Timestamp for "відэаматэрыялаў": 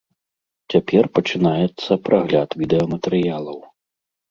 2.65-3.63